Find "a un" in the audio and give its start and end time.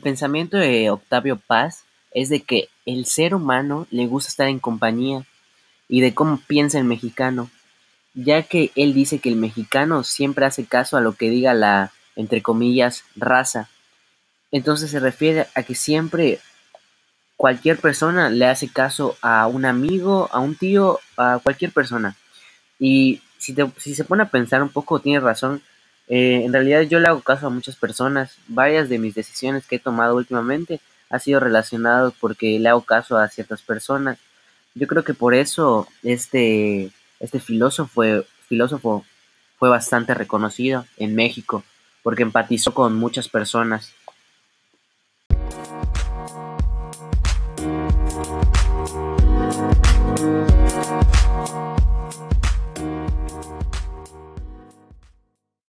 19.20-19.64, 20.32-20.54